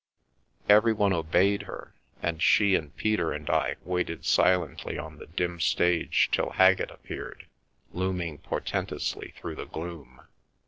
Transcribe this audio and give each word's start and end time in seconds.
Everyone 0.67 1.13
obeyed 1.13 1.61
her, 1.69 1.93
and 2.23 2.41
she 2.41 2.73
and 2.73 2.97
Peter 2.97 3.31
and 3.33 3.47
I 3.51 3.75
waited 3.83 4.25
silently 4.25 4.97
on 4.97 5.17
the 5.19 5.27
dim 5.27 5.59
stage 5.59 6.29
till 6.31 6.49
Haggett 6.49 6.89
appeared, 6.89 7.45
looming 7.93 8.39
portentously 8.39 9.35
through 9.37 9.53
the 9.53 9.65
gloom. 9.67 10.21